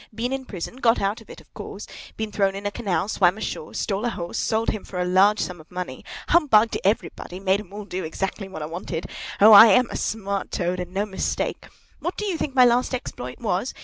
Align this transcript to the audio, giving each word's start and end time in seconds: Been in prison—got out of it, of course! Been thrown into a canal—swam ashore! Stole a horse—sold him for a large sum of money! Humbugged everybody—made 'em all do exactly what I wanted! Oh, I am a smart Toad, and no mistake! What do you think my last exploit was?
Been 0.15 0.33
in 0.33 0.45
prison—got 0.45 0.99
out 0.99 1.21
of 1.21 1.29
it, 1.29 1.41
of 1.41 1.53
course! 1.53 1.85
Been 2.17 2.31
thrown 2.31 2.55
into 2.55 2.69
a 2.69 2.71
canal—swam 2.71 3.37
ashore! 3.37 3.75
Stole 3.75 4.03
a 4.05 4.09
horse—sold 4.09 4.71
him 4.71 4.83
for 4.83 4.99
a 4.99 5.05
large 5.05 5.37
sum 5.37 5.61
of 5.61 5.69
money! 5.69 6.03
Humbugged 6.29 6.79
everybody—made 6.83 7.59
'em 7.59 7.71
all 7.71 7.85
do 7.85 8.03
exactly 8.03 8.47
what 8.47 8.63
I 8.63 8.65
wanted! 8.65 9.05
Oh, 9.39 9.51
I 9.51 9.67
am 9.67 9.91
a 9.91 9.95
smart 9.95 10.49
Toad, 10.49 10.79
and 10.79 10.91
no 10.91 11.05
mistake! 11.05 11.67
What 11.99 12.17
do 12.17 12.25
you 12.25 12.35
think 12.35 12.55
my 12.55 12.65
last 12.65 12.95
exploit 12.95 13.37
was? 13.39 13.75